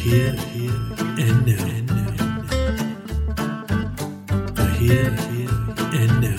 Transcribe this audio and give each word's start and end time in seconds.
here 0.00 0.28
and 0.30 1.46
now. 1.46 1.66
The 4.54 4.66
here 4.78 5.14
and 5.92 6.20
now. 6.22 6.36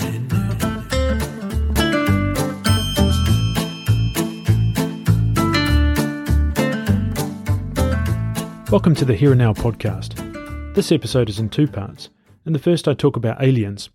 Welcome 8.72 8.96
to 8.96 9.04
the 9.04 9.14
Here 9.14 9.30
and 9.30 9.38
Now 9.38 9.52
podcast. 9.52 10.74
This 10.74 10.90
episode 10.90 11.28
is 11.28 11.38
in 11.38 11.48
two 11.48 11.68
parts. 11.68 12.10
In 12.44 12.52
the 12.52 12.58
first, 12.58 12.88
I 12.88 12.94
talk 12.94 13.16
about 13.16 13.40
aliens, 13.40 13.90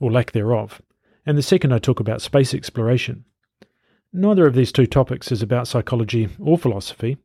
or 0.00 0.10
lack 0.10 0.32
thereof, 0.32 0.82
and 1.24 1.38
the 1.38 1.42
second, 1.42 1.72
I 1.72 1.78
talk 1.78 2.00
about 2.00 2.22
space 2.22 2.52
exploration. 2.52 3.24
Neither 4.12 4.48
of 4.48 4.56
these 4.56 4.72
two 4.72 4.86
topics 4.86 5.30
is 5.30 5.42
about 5.42 5.68
psychology 5.68 6.28
or 6.40 6.58
philosophy, 6.58 7.18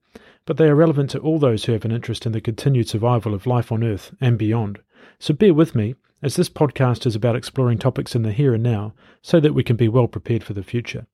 but 0.45 0.57
they 0.57 0.67
are 0.67 0.75
relevant 0.75 1.09
to 1.11 1.19
all 1.19 1.39
those 1.39 1.65
who 1.65 1.71
have 1.71 1.85
an 1.85 1.91
interest 1.91 2.25
in 2.25 2.31
the 2.31 2.41
continued 2.41 2.87
survival 2.87 3.33
of 3.33 3.45
life 3.45 3.71
on 3.71 3.83
Earth 3.83 4.13
and 4.19 4.37
beyond. 4.37 4.79
So 5.19 5.33
bear 5.33 5.53
with 5.53 5.75
me, 5.75 5.95
as 6.21 6.35
this 6.35 6.49
podcast 6.49 7.05
is 7.05 7.15
about 7.15 7.35
exploring 7.35 7.77
topics 7.77 8.15
in 8.15 8.23
the 8.23 8.31
here 8.31 8.53
and 8.53 8.63
now 8.63 8.93
so 9.21 9.39
that 9.39 9.53
we 9.53 9.63
can 9.63 9.75
be 9.75 9.87
well 9.87 10.07
prepared 10.07 10.43
for 10.43 10.53
the 10.53 10.63
future. 10.63 11.07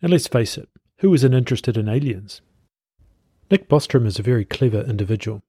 And 0.00 0.10
let's 0.10 0.26
face 0.26 0.58
it, 0.58 0.68
who 0.98 1.12
isn't 1.14 1.34
interested 1.34 1.76
in 1.76 1.88
aliens? 1.88 2.40
Nick 3.50 3.68
Bostrom 3.68 4.06
is 4.06 4.18
a 4.18 4.22
very 4.22 4.44
clever 4.44 4.80
individual. 4.82 5.42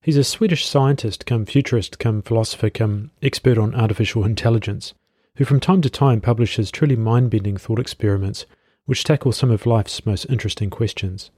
He's 0.00 0.16
a 0.16 0.24
Swedish 0.24 0.64
scientist, 0.66 1.26
come 1.26 1.44
futurist, 1.44 1.98
come 1.98 2.22
philosopher, 2.22 2.70
come 2.70 3.10
expert 3.22 3.58
on 3.58 3.74
artificial 3.74 4.24
intelligence, 4.24 4.94
who 5.36 5.44
from 5.44 5.60
time 5.60 5.82
to 5.82 5.90
time 5.90 6.20
publishes 6.20 6.70
truly 6.70 6.96
mind 6.96 7.30
bending 7.30 7.56
thought 7.56 7.78
experiments 7.78 8.46
which 8.86 9.04
tackle 9.04 9.32
some 9.32 9.50
of 9.50 9.66
life's 9.66 10.06
most 10.06 10.24
interesting 10.26 10.70
questions. 10.70 11.30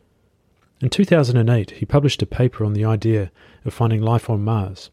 In 0.83 0.89
2008, 0.89 1.73
he 1.73 1.85
published 1.85 2.23
a 2.23 2.27
paper 2.27 2.65
on 2.65 2.73
the 2.73 2.87
idea 2.87 3.31
of 3.67 3.75
finding 3.75 4.01
life 4.01 4.31
on 4.31 4.43
Mars. 4.43 4.91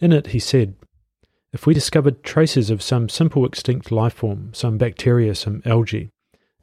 In 0.00 0.12
it, 0.12 0.28
he 0.28 0.38
said, 0.38 0.74
If 1.50 1.66
we 1.66 1.72
discovered 1.72 2.22
traces 2.22 2.68
of 2.68 2.82
some 2.82 3.08
simple 3.08 3.46
extinct 3.46 3.90
life 3.90 4.12
form, 4.12 4.52
some 4.52 4.76
bacteria, 4.76 5.34
some 5.34 5.62
algae, 5.64 6.10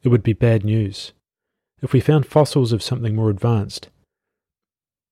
it 0.02 0.08
would 0.10 0.22
be 0.22 0.32
bad 0.32 0.64
news. 0.64 1.12
If 1.82 1.92
we 1.92 2.00
found 2.00 2.24
fossils 2.24 2.72
of 2.72 2.82
something 2.82 3.16
more 3.16 3.30
advanced, 3.30 3.88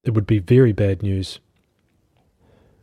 it 0.05 0.15
would 0.15 0.27
be 0.27 0.39
very 0.39 0.73
bad 0.73 1.03
news. 1.03 1.41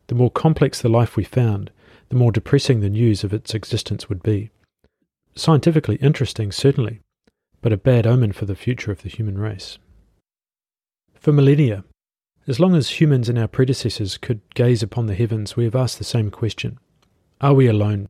The 0.08 0.16
more 0.16 0.30
complex 0.30 0.82
the 0.82 0.90
life 0.90 1.16
we 1.16 1.24
found, 1.24 1.72
the 2.10 2.18
more 2.18 2.32
depressing 2.32 2.82
the 2.82 2.90
news 2.90 3.24
of 3.24 3.34
its 3.34 3.54
existence 3.54 4.10
would 4.10 4.22
be. 4.22 4.52
Scientifically 5.34 5.96
interesting, 5.98 6.52
certainly, 6.52 7.00
but 7.62 7.72
a 7.72 7.78
bad 7.78 8.06
omen 8.06 8.34
for 8.34 8.44
the 8.44 8.56
future 8.56 8.92
of 8.92 9.04
the 9.04 9.10
human 9.10 9.38
race. 9.38 9.78
For 11.22 11.32
millennia, 11.32 11.84
as 12.48 12.60
long 12.60 12.74
as 12.74 13.00
humans 13.00 13.30
and 13.30 13.38
our 13.38 13.48
predecessors 13.48 14.18
could 14.18 14.42
gaze 14.56 14.82
upon 14.82 15.06
the 15.06 15.14
heavens, 15.14 15.56
we 15.56 15.66
have 15.66 15.76
asked 15.76 16.00
the 16.00 16.04
same 16.04 16.32
question 16.32 16.80
Are 17.40 17.54
we 17.54 17.68
alone? 17.68 18.10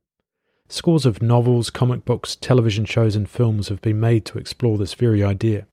Scores 0.69 1.05
of 1.05 1.21
novels, 1.21 1.69
comic 1.69 2.05
books, 2.05 2.37
television 2.37 2.85
shows, 2.85 3.17
and 3.17 3.29
films 3.29 3.67
have 3.67 3.81
been 3.81 3.99
made 3.99 4.23
to 4.27 4.37
explore 4.37 4.77
this 4.77 4.93
very 4.93 5.21
idea. 5.21 5.67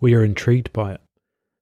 We 0.00 0.12
are 0.12 0.22
intrigued 0.22 0.70
by 0.74 0.92
it. 0.92 1.00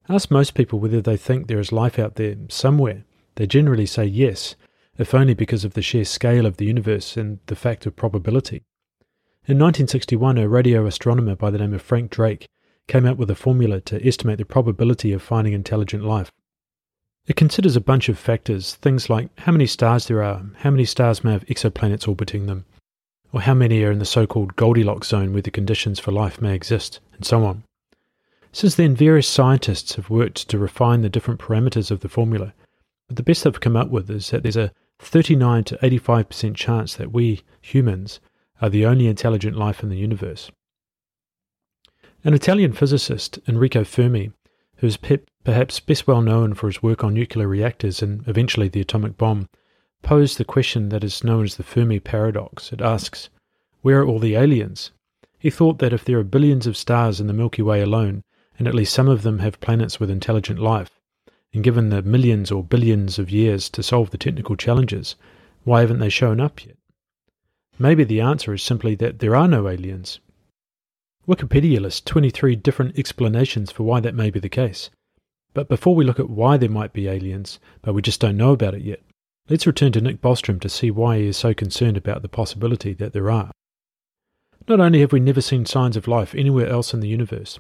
Ask 0.08 0.32
most 0.32 0.54
people 0.54 0.80
whether 0.80 1.00
they 1.00 1.16
think 1.16 1.46
there 1.46 1.60
is 1.60 1.70
life 1.70 1.96
out 1.96 2.16
there 2.16 2.34
somewhere. 2.48 3.04
They 3.36 3.46
generally 3.46 3.86
say 3.86 4.06
yes, 4.06 4.56
if 4.98 5.14
only 5.14 5.34
because 5.34 5.64
of 5.64 5.74
the 5.74 5.82
sheer 5.82 6.04
scale 6.04 6.44
of 6.44 6.56
the 6.56 6.66
universe 6.66 7.16
and 7.16 7.38
the 7.46 7.54
fact 7.54 7.86
of 7.86 7.94
probability. 7.94 8.64
In 9.46 9.60
1961, 9.60 10.38
a 10.38 10.48
radio 10.48 10.84
astronomer 10.86 11.36
by 11.36 11.52
the 11.52 11.58
name 11.58 11.72
of 11.72 11.82
Frank 11.82 12.10
Drake 12.10 12.48
came 12.86 13.06
up 13.06 13.16
with 13.16 13.30
a 13.30 13.34
formula 13.34 13.80
to 13.80 14.06
estimate 14.06 14.38
the 14.38 14.44
probability 14.44 15.12
of 15.12 15.22
finding 15.22 15.52
intelligent 15.52 16.04
life. 16.04 16.30
It 17.26 17.36
considers 17.36 17.76
a 17.76 17.80
bunch 17.80 18.08
of 18.08 18.18
factors, 18.18 18.74
things 18.74 19.08
like 19.08 19.30
how 19.40 19.52
many 19.52 19.66
stars 19.66 20.06
there 20.06 20.22
are, 20.22 20.42
how 20.58 20.70
many 20.70 20.84
stars 20.84 21.24
may 21.24 21.32
have 21.32 21.46
exoplanets 21.46 22.06
orbiting 22.06 22.46
them, 22.46 22.66
or 23.32 23.40
how 23.40 23.54
many 23.54 23.82
are 23.82 23.90
in 23.90 23.98
the 23.98 24.04
so 24.04 24.26
called 24.26 24.56
Goldilocks 24.56 25.08
zone 25.08 25.32
where 25.32 25.42
the 25.42 25.50
conditions 25.50 25.98
for 25.98 26.12
life 26.12 26.42
may 26.42 26.54
exist, 26.54 27.00
and 27.14 27.24
so 27.24 27.44
on. 27.44 27.64
Since 28.52 28.74
then, 28.74 28.94
various 28.94 29.26
scientists 29.26 29.94
have 29.94 30.10
worked 30.10 30.48
to 30.48 30.58
refine 30.58 31.00
the 31.00 31.08
different 31.08 31.40
parameters 31.40 31.90
of 31.90 32.00
the 32.00 32.08
formula, 32.08 32.52
but 33.08 33.16
the 33.16 33.22
best 33.22 33.44
they've 33.44 33.60
come 33.60 33.76
up 33.76 33.88
with 33.88 34.10
is 34.10 34.30
that 34.30 34.42
there's 34.42 34.56
a 34.56 34.72
39 34.98 35.64
to 35.64 35.78
85% 35.78 36.54
chance 36.54 36.94
that 36.94 37.12
we, 37.12 37.42
humans, 37.60 38.20
are 38.60 38.70
the 38.70 38.86
only 38.86 39.06
intelligent 39.06 39.56
life 39.56 39.82
in 39.82 39.88
the 39.88 39.96
universe. 39.96 40.50
An 42.26 42.32
Italian 42.32 42.72
physicist, 42.72 43.38
Enrico 43.46 43.84
Fermi, 43.84 44.32
who 44.76 44.86
is 44.86 44.96
perhaps 45.44 45.78
best 45.78 46.06
well 46.06 46.22
known 46.22 46.54
for 46.54 46.68
his 46.68 46.82
work 46.82 47.04
on 47.04 47.12
nuclear 47.12 47.46
reactors 47.46 48.00
and 48.00 48.26
eventually 48.26 48.66
the 48.66 48.80
atomic 48.80 49.18
bomb, 49.18 49.46
posed 50.02 50.38
the 50.38 50.44
question 50.44 50.88
that 50.88 51.04
is 51.04 51.22
known 51.22 51.44
as 51.44 51.56
the 51.56 51.62
Fermi 51.62 52.00
paradox. 52.00 52.72
It 52.72 52.80
asks, 52.80 53.28
Where 53.82 54.00
are 54.00 54.06
all 54.06 54.18
the 54.18 54.36
aliens? 54.36 54.90
He 55.38 55.50
thought 55.50 55.80
that 55.80 55.92
if 55.92 56.02
there 56.02 56.18
are 56.18 56.24
billions 56.24 56.66
of 56.66 56.78
stars 56.78 57.20
in 57.20 57.26
the 57.26 57.34
Milky 57.34 57.60
Way 57.60 57.82
alone, 57.82 58.22
and 58.58 58.66
at 58.66 58.74
least 58.74 58.94
some 58.94 59.08
of 59.08 59.20
them 59.20 59.40
have 59.40 59.60
planets 59.60 60.00
with 60.00 60.08
intelligent 60.08 60.58
life, 60.58 60.98
and 61.52 61.62
given 61.62 61.90
the 61.90 62.00
millions 62.00 62.50
or 62.50 62.64
billions 62.64 63.18
of 63.18 63.30
years 63.30 63.68
to 63.68 63.82
solve 63.82 64.08
the 64.08 64.16
technical 64.16 64.56
challenges, 64.56 65.14
why 65.64 65.82
haven't 65.82 65.98
they 65.98 66.08
shown 66.08 66.40
up 66.40 66.64
yet? 66.64 66.78
Maybe 67.78 68.02
the 68.02 68.22
answer 68.22 68.54
is 68.54 68.62
simply 68.62 68.94
that 68.94 69.18
there 69.18 69.36
are 69.36 69.46
no 69.46 69.68
aliens, 69.68 70.20
Wikipedia 71.26 71.80
lists 71.80 72.02
23 72.02 72.54
different 72.56 72.98
explanations 72.98 73.72
for 73.72 73.82
why 73.84 73.98
that 74.00 74.14
may 74.14 74.30
be 74.30 74.40
the 74.40 74.48
case. 74.48 74.90
But 75.54 75.68
before 75.68 75.94
we 75.94 76.04
look 76.04 76.20
at 76.20 76.28
why 76.28 76.58
there 76.58 76.68
might 76.68 76.92
be 76.92 77.08
aliens, 77.08 77.58
but 77.80 77.94
we 77.94 78.02
just 78.02 78.20
don't 78.20 78.36
know 78.36 78.52
about 78.52 78.74
it 78.74 78.82
yet, 78.82 79.00
let's 79.48 79.66
return 79.66 79.92
to 79.92 80.02
Nick 80.02 80.20
Bostrom 80.20 80.60
to 80.60 80.68
see 80.68 80.90
why 80.90 81.18
he 81.18 81.26
is 81.28 81.36
so 81.38 81.54
concerned 81.54 81.96
about 81.96 82.20
the 82.20 82.28
possibility 82.28 82.92
that 82.94 83.14
there 83.14 83.30
are. 83.30 83.52
Not 84.68 84.80
only 84.80 85.00
have 85.00 85.12
we 85.12 85.20
never 85.20 85.40
seen 85.40 85.64
signs 85.64 85.96
of 85.96 86.08
life 86.08 86.34
anywhere 86.34 86.68
else 86.68 86.92
in 86.92 87.00
the 87.00 87.08
universe, 87.08 87.58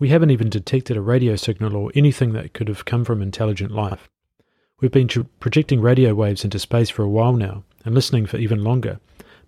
we 0.00 0.08
haven't 0.08 0.30
even 0.30 0.48
detected 0.48 0.96
a 0.96 1.00
radio 1.00 1.36
signal 1.36 1.76
or 1.76 1.92
anything 1.94 2.32
that 2.32 2.52
could 2.52 2.66
have 2.66 2.84
come 2.84 3.04
from 3.04 3.22
intelligent 3.22 3.70
life. 3.70 4.08
We've 4.80 4.90
been 4.90 5.08
projecting 5.38 5.80
radio 5.80 6.14
waves 6.14 6.44
into 6.44 6.58
space 6.58 6.90
for 6.90 7.02
a 7.02 7.08
while 7.08 7.34
now, 7.34 7.62
and 7.84 7.94
listening 7.94 8.26
for 8.26 8.38
even 8.38 8.64
longer, 8.64 8.98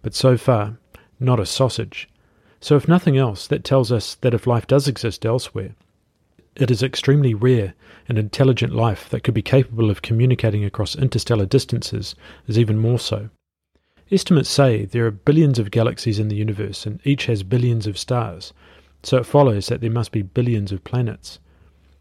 but 0.02 0.14
so 0.14 0.36
far, 0.36 0.78
not 1.18 1.40
a 1.40 1.46
sausage. 1.46 2.08
So, 2.66 2.74
if 2.74 2.88
nothing 2.88 3.16
else, 3.16 3.46
that 3.46 3.62
tells 3.62 3.92
us 3.92 4.16
that 4.22 4.34
if 4.34 4.44
life 4.44 4.66
does 4.66 4.88
exist 4.88 5.24
elsewhere, 5.24 5.76
it 6.56 6.68
is 6.68 6.82
extremely 6.82 7.32
rare 7.32 7.74
and 8.08 8.18
intelligent 8.18 8.74
life 8.74 9.08
that 9.10 9.22
could 9.22 9.34
be 9.34 9.40
capable 9.40 9.88
of 9.88 10.02
communicating 10.02 10.64
across 10.64 10.96
interstellar 10.96 11.46
distances 11.46 12.16
is 12.48 12.58
even 12.58 12.76
more 12.76 12.98
so. 12.98 13.30
Estimates 14.10 14.48
say 14.48 14.84
there 14.84 15.06
are 15.06 15.12
billions 15.12 15.60
of 15.60 15.70
galaxies 15.70 16.18
in 16.18 16.26
the 16.26 16.34
universe 16.34 16.86
and 16.86 16.98
each 17.04 17.26
has 17.26 17.44
billions 17.44 17.86
of 17.86 17.96
stars, 17.96 18.52
so 19.04 19.18
it 19.18 19.26
follows 19.26 19.68
that 19.68 19.80
there 19.80 19.88
must 19.88 20.10
be 20.10 20.22
billions 20.22 20.72
of 20.72 20.82
planets. 20.82 21.38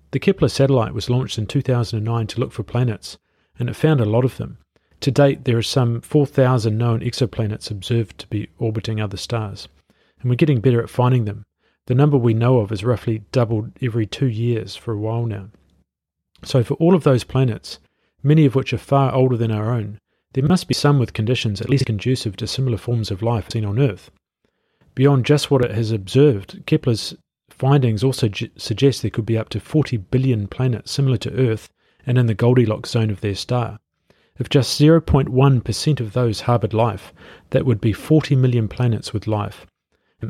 The 0.10 0.20
Kepler 0.20 0.50
satellite 0.50 0.96
was 0.96 1.12
launched 1.12 1.38
in 1.38 1.46
2009 1.46 2.26
to 2.26 2.40
look 2.40 2.52
for 2.52 2.64
planets, 2.64 3.20
and 3.60 3.70
it 3.70 3.76
found 3.76 4.02
a 4.02 4.06
lot 4.06 4.26
of 4.26 4.38
them. 4.38 4.58
To 5.02 5.12
date, 5.12 5.44
there 5.44 5.60
are 5.60 5.62
some 5.62 6.02
4,000 6.02 6.76
known 6.76 7.02
exoplanets 7.02 7.70
observed 7.70 8.18
to 8.18 8.28
be 8.30 8.50
orbiting 8.58 9.00
other 9.00 9.18
stars 9.18 9.68
and 10.26 10.32
we're 10.32 10.36
getting 10.36 10.60
better 10.60 10.82
at 10.82 10.90
finding 10.90 11.26
them. 11.26 11.46
The 11.86 11.94
number 11.94 12.18
we 12.18 12.34
know 12.34 12.58
of 12.58 12.72
is 12.72 12.84
roughly 12.84 13.22
doubled 13.32 13.74
every 13.80 14.08
two 14.08 14.26
years 14.26 14.76
for 14.76 14.92
a 14.92 14.98
while 14.98 15.28
now. 15.28 15.50
So, 16.44 16.64
for 16.64 16.74
all 16.78 16.96
of 16.96 17.04
those 17.04 17.24
planets, 17.24 17.78
many 18.24 18.44
of 18.44 18.56
which 18.56 18.74
are 18.74 18.80
far 18.80 19.14
older 19.14 19.38
than 19.38 19.52
our 19.52 19.72
own, 19.72 20.00
there 20.34 20.44
must 20.44 20.68
be 20.68 20.74
some 20.74 20.98
with 20.98 21.14
conditions 21.14 21.62
at 21.62 21.70
least 21.70 21.86
conducive 21.86 22.36
to 22.38 22.48
similar 22.48 22.80
forms 22.80 23.12
of 23.12 23.22
life 23.22 23.52
seen 23.52 23.66
on 23.66 23.78
Earth. 23.78 24.10
Beyond 24.96 25.28
just 25.28 25.52
what 25.52 25.64
it 25.64 25.70
has 25.76 25.92
observed, 25.92 26.66
Kepler's 26.66 27.14
findings 27.52 28.04
also 28.04 28.28
j- 28.28 28.50
suggest 28.58 29.04
there 29.04 29.12
could 29.12 29.28
be 29.28 29.38
up 29.38 29.50
to 29.50 29.60
40 29.60 29.98
billion 29.98 30.48
planets 30.48 30.92
similar 30.92 31.18
to 31.18 31.34
Earth 31.34 31.70
and 32.04 32.18
in 32.18 32.26
the 32.26 32.34
Goldilocks 32.34 32.90
zone 32.90 33.12
of 33.12 33.22
their 33.22 33.36
star. 33.36 33.78
If 34.40 34.50
just 34.50 34.82
0.1% 34.82 36.00
of 36.00 36.14
those 36.14 36.42
harboured 36.42 36.74
life, 36.74 37.14
that 37.52 37.68
would 37.68 37.80
be 37.80 37.94
40 37.94 38.36
million 38.36 38.68
planets 38.68 39.14
with 39.14 39.28
life. 39.28 39.68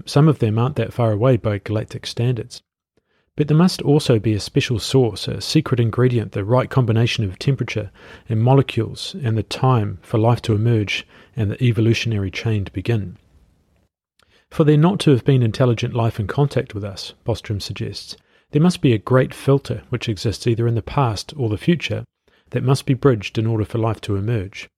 Some 0.05 0.27
of 0.27 0.39
them 0.39 0.57
aren't 0.57 0.75
that 0.77 0.93
far 0.93 1.11
away 1.11 1.37
by 1.37 1.59
galactic 1.59 2.05
standards. 2.05 2.61
But 3.35 3.49
there 3.49 3.57
must 3.57 3.81
also 3.81 4.17
be 4.17 4.33
a 4.33 4.39
special 4.39 4.79
source, 4.79 5.27
a 5.27 5.41
secret 5.41 5.79
ingredient, 5.79 6.31
the 6.31 6.45
right 6.45 6.69
combination 6.69 7.25
of 7.25 7.37
temperature 7.37 7.91
and 8.29 8.41
molecules 8.41 9.15
and 9.21 9.37
the 9.37 9.43
time 9.43 9.99
for 10.01 10.17
life 10.17 10.41
to 10.43 10.55
emerge 10.55 11.05
and 11.35 11.51
the 11.51 11.63
evolutionary 11.63 12.31
chain 12.31 12.63
to 12.63 12.71
begin. 12.71 13.17
For 14.49 14.63
there 14.63 14.77
not 14.77 14.99
to 15.01 15.11
have 15.11 15.25
been 15.25 15.43
intelligent 15.43 15.93
life 15.93 16.17
in 16.19 16.27
contact 16.27 16.73
with 16.73 16.85
us, 16.85 17.13
Bostrom 17.25 17.61
suggests, 17.61 18.15
there 18.51 18.61
must 18.61 18.79
be 18.79 18.93
a 18.93 18.97
great 18.97 19.33
filter 19.33 19.83
which 19.89 20.07
exists 20.07 20.47
either 20.47 20.65
in 20.65 20.75
the 20.75 20.81
past 20.81 21.33
or 21.35 21.49
the 21.49 21.57
future 21.57 22.05
that 22.51 22.63
must 22.63 22.85
be 22.85 22.93
bridged 22.93 23.37
in 23.37 23.45
order 23.45 23.65
for 23.65 23.79
life 23.79 23.99
to 24.01 24.15
emerge. 24.15 24.69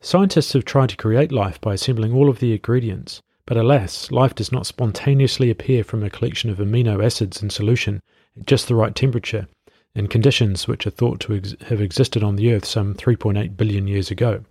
Scientists 0.00 0.52
have 0.52 0.66
tried 0.66 0.90
to 0.90 0.96
create 0.96 1.32
life 1.32 1.58
by 1.60 1.74
assembling 1.74 2.12
all 2.12 2.28
of 2.28 2.38
the 2.38 2.52
ingredients, 2.52 3.22
but 3.46 3.56
alas, 3.56 4.10
life 4.10 4.34
does 4.34 4.52
not 4.52 4.66
spontaneously 4.66 5.50
appear 5.50 5.82
from 5.82 6.02
a 6.02 6.10
collection 6.10 6.48
of 6.50 6.58
amino 6.58 7.04
acids 7.04 7.42
in 7.42 7.50
solution 7.50 8.00
at 8.38 8.46
just 8.46 8.68
the 8.68 8.74
right 8.74 8.94
temperature 8.94 9.48
in 9.94 10.06
conditions 10.06 10.66
which 10.66 10.86
are 10.86 10.90
thought 10.90 11.20
to 11.20 11.34
ex- 11.34 11.54
have 11.66 11.80
existed 11.80 12.22
on 12.22 12.36
the 12.36 12.52
Earth 12.52 12.64
some 12.64 12.94
3.8 12.94 13.56
billion 13.56 13.86
years 13.86 14.10
ago. 14.10 14.44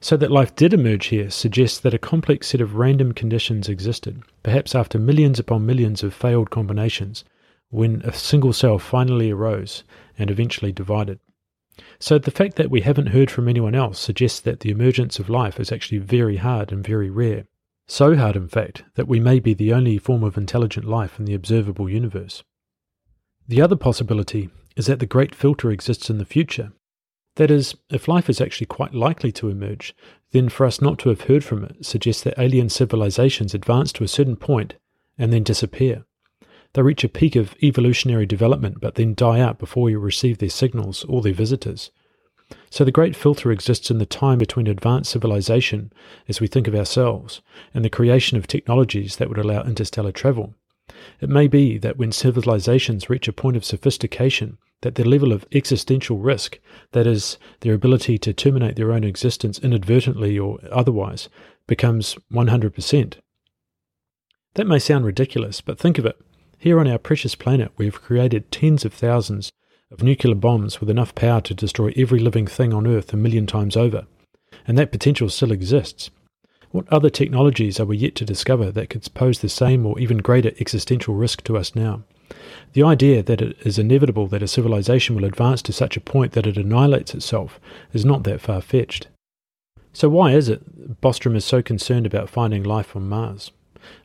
So 0.00 0.16
that 0.16 0.30
life 0.30 0.54
did 0.54 0.72
emerge 0.72 1.06
here 1.06 1.30
suggests 1.30 1.78
that 1.80 1.94
a 1.94 1.98
complex 1.98 2.48
set 2.48 2.60
of 2.60 2.76
random 2.76 3.12
conditions 3.12 3.68
existed, 3.68 4.22
perhaps 4.42 4.74
after 4.74 4.98
millions 4.98 5.38
upon 5.38 5.66
millions 5.66 6.02
of 6.02 6.14
failed 6.14 6.50
combinations, 6.50 7.24
when 7.70 8.00
a 8.02 8.12
single 8.12 8.52
cell 8.52 8.78
finally 8.78 9.30
arose 9.30 9.84
and 10.16 10.30
eventually 10.30 10.72
divided. 10.72 11.18
So 11.98 12.18
the 12.18 12.30
fact 12.30 12.56
that 12.56 12.70
we 12.70 12.80
haven't 12.80 13.08
heard 13.08 13.30
from 13.30 13.48
anyone 13.48 13.74
else 13.74 13.98
suggests 13.98 14.40
that 14.40 14.60
the 14.60 14.70
emergence 14.70 15.18
of 15.18 15.28
life 15.28 15.60
is 15.60 15.70
actually 15.70 15.98
very 15.98 16.36
hard 16.36 16.72
and 16.72 16.86
very 16.86 17.10
rare. 17.10 17.44
So 17.88 18.16
hard, 18.16 18.36
in 18.36 18.48
fact, 18.48 18.84
that 18.96 19.08
we 19.08 19.18
may 19.18 19.40
be 19.40 19.54
the 19.54 19.72
only 19.72 19.96
form 19.96 20.22
of 20.22 20.36
intelligent 20.36 20.86
life 20.86 21.18
in 21.18 21.24
the 21.24 21.34
observable 21.34 21.88
universe. 21.88 22.44
The 23.48 23.62
other 23.62 23.76
possibility 23.76 24.50
is 24.76 24.86
that 24.86 24.98
the 24.98 25.06
great 25.06 25.34
filter 25.34 25.70
exists 25.70 26.10
in 26.10 26.18
the 26.18 26.26
future. 26.26 26.72
That 27.36 27.50
is, 27.50 27.76
if 27.88 28.06
life 28.06 28.28
is 28.28 28.42
actually 28.42 28.66
quite 28.66 28.92
likely 28.92 29.32
to 29.32 29.48
emerge, 29.48 29.96
then 30.32 30.50
for 30.50 30.66
us 30.66 30.82
not 30.82 30.98
to 30.98 31.08
have 31.08 31.22
heard 31.22 31.42
from 31.42 31.64
it 31.64 31.86
suggests 31.86 32.22
that 32.24 32.38
alien 32.38 32.68
civilizations 32.68 33.54
advance 33.54 33.90
to 33.94 34.04
a 34.04 34.08
certain 34.08 34.36
point 34.36 34.74
and 35.16 35.32
then 35.32 35.42
disappear. 35.42 36.04
They 36.74 36.82
reach 36.82 37.04
a 37.04 37.08
peak 37.08 37.36
of 37.36 37.56
evolutionary 37.62 38.26
development 38.26 38.80
but 38.80 38.96
then 38.96 39.14
die 39.14 39.40
out 39.40 39.58
before 39.58 39.84
we 39.84 39.94
receive 39.94 40.38
their 40.38 40.50
signals 40.50 41.04
or 41.04 41.22
their 41.22 41.32
visitors. 41.32 41.90
So 42.70 42.84
the 42.84 42.92
great 42.92 43.16
filter 43.16 43.50
exists 43.50 43.90
in 43.90 43.98
the 43.98 44.06
time 44.06 44.38
between 44.38 44.66
advanced 44.66 45.10
civilization, 45.10 45.92
as 46.28 46.40
we 46.40 46.46
think 46.46 46.68
of 46.68 46.74
ourselves, 46.74 47.40
and 47.74 47.84
the 47.84 47.90
creation 47.90 48.36
of 48.36 48.46
technologies 48.46 49.16
that 49.16 49.28
would 49.28 49.38
allow 49.38 49.62
interstellar 49.62 50.12
travel. 50.12 50.54
It 51.20 51.28
may 51.28 51.46
be 51.48 51.78
that 51.78 51.96
when 51.96 52.12
civilizations 52.12 53.10
reach 53.10 53.28
a 53.28 53.32
point 53.32 53.56
of 53.56 53.64
sophistication, 53.64 54.58
that 54.82 54.94
their 54.94 55.06
level 55.06 55.32
of 55.32 55.44
existential 55.52 56.18
risk, 56.18 56.58
that 56.92 57.06
is, 57.06 57.38
their 57.60 57.74
ability 57.74 58.18
to 58.18 58.32
terminate 58.32 58.76
their 58.76 58.92
own 58.92 59.04
existence 59.04 59.58
inadvertently 59.58 60.38
or 60.38 60.58
otherwise, 60.70 61.28
becomes 61.66 62.16
100%. 62.32 63.16
That 64.54 64.66
may 64.66 64.78
sound 64.78 65.04
ridiculous, 65.04 65.60
but 65.60 65.78
think 65.78 65.98
of 65.98 66.06
it. 66.06 66.18
Here 66.58 66.80
on 66.80 66.88
our 66.88 66.98
precious 66.98 67.34
planet, 67.34 67.72
we 67.76 67.84
have 67.84 68.02
created 68.02 68.50
tens 68.50 68.84
of 68.84 68.92
thousands 68.92 69.52
of 69.90 70.02
nuclear 70.02 70.34
bombs 70.34 70.80
with 70.80 70.90
enough 70.90 71.14
power 71.14 71.40
to 71.40 71.54
destroy 71.54 71.92
every 71.96 72.18
living 72.18 72.46
thing 72.46 72.74
on 72.74 72.86
Earth 72.86 73.12
a 73.12 73.16
million 73.16 73.46
times 73.46 73.76
over. 73.76 74.06
And 74.66 74.76
that 74.76 74.92
potential 74.92 75.28
still 75.28 75.52
exists. 75.52 76.10
What 76.70 76.88
other 76.92 77.08
technologies 77.08 77.80
are 77.80 77.86
we 77.86 77.96
yet 77.96 78.14
to 78.16 78.26
discover 78.26 78.70
that 78.70 78.90
could 78.90 79.08
pose 79.14 79.38
the 79.38 79.48
same 79.48 79.86
or 79.86 79.98
even 79.98 80.18
greater 80.18 80.52
existential 80.60 81.14
risk 81.14 81.42
to 81.44 81.56
us 81.56 81.74
now? 81.74 82.02
The 82.74 82.82
idea 82.82 83.22
that 83.22 83.40
it 83.40 83.56
is 83.64 83.78
inevitable 83.78 84.26
that 84.26 84.42
a 84.42 84.48
civilization 84.48 85.16
will 85.16 85.24
advance 85.24 85.62
to 85.62 85.72
such 85.72 85.96
a 85.96 86.00
point 86.00 86.32
that 86.32 86.46
it 86.46 86.58
annihilates 86.58 87.14
itself 87.14 87.58
is 87.94 88.04
not 88.04 88.24
that 88.24 88.42
far 88.42 88.60
fetched. 88.60 89.08
So, 89.94 90.10
why 90.10 90.32
is 90.32 90.50
it 90.50 91.00
Bostrom 91.00 91.34
is 91.34 91.46
so 91.46 91.62
concerned 91.62 92.04
about 92.04 92.28
finding 92.28 92.62
life 92.62 92.94
on 92.94 93.08
Mars? 93.08 93.50